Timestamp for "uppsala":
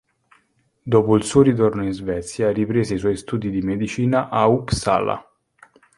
4.47-5.23